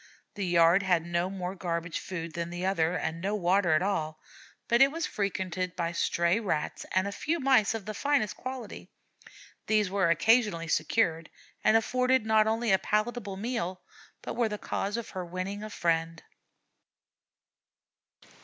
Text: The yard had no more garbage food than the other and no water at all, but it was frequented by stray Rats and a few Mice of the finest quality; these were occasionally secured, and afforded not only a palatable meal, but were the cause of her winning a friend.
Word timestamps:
The 0.33 0.47
yard 0.47 0.81
had 0.81 1.05
no 1.05 1.29
more 1.29 1.53
garbage 1.53 1.99
food 1.99 2.33
than 2.33 2.49
the 2.49 2.65
other 2.65 2.97
and 2.97 3.21
no 3.21 3.35
water 3.35 3.73
at 3.73 3.83
all, 3.83 4.19
but 4.67 4.81
it 4.81 4.91
was 4.91 5.05
frequented 5.05 5.75
by 5.75 5.91
stray 5.91 6.39
Rats 6.39 6.87
and 6.91 7.05
a 7.07 7.11
few 7.11 7.39
Mice 7.39 7.75
of 7.75 7.85
the 7.85 7.93
finest 7.93 8.35
quality; 8.35 8.89
these 9.67 9.91
were 9.91 10.09
occasionally 10.09 10.69
secured, 10.69 11.29
and 11.63 11.77
afforded 11.77 12.25
not 12.25 12.47
only 12.47 12.71
a 12.71 12.79
palatable 12.79 13.37
meal, 13.37 13.79
but 14.23 14.35
were 14.35 14.49
the 14.49 14.57
cause 14.57 14.97
of 14.97 15.11
her 15.11 15.23
winning 15.23 15.61
a 15.61 15.69
friend. 15.69 16.23